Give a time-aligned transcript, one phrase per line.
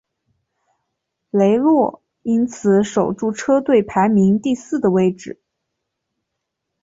[1.29, 5.39] 雷诺因此守住车队排名第四的位子。